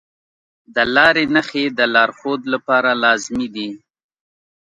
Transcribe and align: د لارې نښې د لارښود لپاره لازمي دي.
د 0.75 0.77
لارې 0.95 1.25
نښې 1.35 1.65
د 1.77 1.79
لارښود 1.93 2.41
لپاره 2.53 2.91
لازمي 3.03 3.47
دي. 3.55 3.69